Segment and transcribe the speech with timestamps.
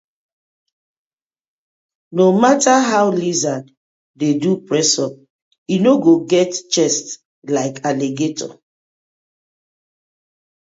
[2.11, 3.65] No matter how lizard
[4.19, 5.13] dey do press up
[5.73, 7.05] e no go get chest
[7.55, 8.51] like alligator: